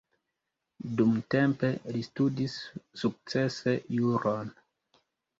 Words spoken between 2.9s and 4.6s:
sukcese juron.